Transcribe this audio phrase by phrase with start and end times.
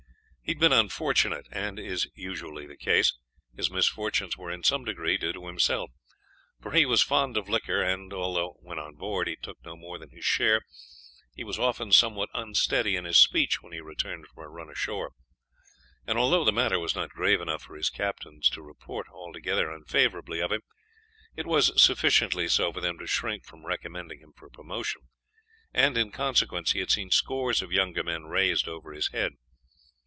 [0.43, 3.17] He had been unfortunate, and, as is usually the case,
[3.55, 5.91] his misfortunes were in some degree due to himself,
[6.61, 9.97] for he was fond of liquor, and although, when on board, he took no more
[9.97, 10.59] than his share,
[11.37, 15.13] he was often somewhat unsteady in his speech when he returned from a run ashore;
[16.05, 20.41] and although the matter was not grave enough for his captains to report altogether unfavorably
[20.41, 20.63] of him,
[21.33, 25.03] it was sufficiently so for them to shrink from recommending him for promotion,
[25.73, 29.31] and in consequence he had seen scores of younger men raised over his head.